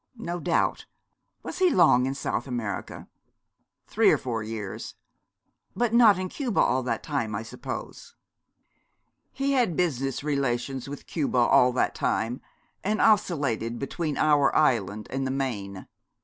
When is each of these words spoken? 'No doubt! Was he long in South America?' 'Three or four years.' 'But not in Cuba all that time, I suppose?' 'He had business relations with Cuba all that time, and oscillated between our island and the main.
'No 0.15 0.39
doubt! 0.39 0.87
Was 1.43 1.59
he 1.59 1.69
long 1.69 2.07
in 2.07 2.15
South 2.15 2.47
America?' 2.47 3.07
'Three 3.85 4.09
or 4.11 4.17
four 4.17 4.41
years.' 4.41 4.95
'But 5.75 5.93
not 5.93 6.17
in 6.17 6.27
Cuba 6.27 6.59
all 6.59 6.81
that 6.81 7.03
time, 7.03 7.35
I 7.35 7.43
suppose?' 7.43 8.15
'He 9.31 9.51
had 9.51 9.77
business 9.77 10.23
relations 10.23 10.89
with 10.89 11.05
Cuba 11.05 11.37
all 11.37 11.71
that 11.73 11.93
time, 11.93 12.41
and 12.83 12.99
oscillated 12.99 13.77
between 13.77 14.17
our 14.17 14.51
island 14.55 15.05
and 15.11 15.27
the 15.27 15.29
main. 15.29 15.85